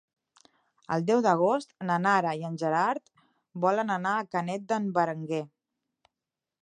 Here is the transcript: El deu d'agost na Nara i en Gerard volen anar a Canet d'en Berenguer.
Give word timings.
El 0.93 1.03
deu 1.09 1.19
d'agost 1.25 1.75
na 1.89 1.97
Nara 2.07 2.31
i 2.39 2.47
en 2.49 2.57
Gerard 2.63 3.13
volen 3.67 3.97
anar 3.97 4.15
a 4.23 4.27
Canet 4.37 4.67
d'en 4.73 4.89
Berenguer. 4.97 5.43